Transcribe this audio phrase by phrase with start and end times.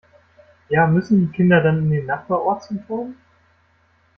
[0.69, 3.17] Ja, müssen die Kinder dann in den Nachbarort zum Turnen?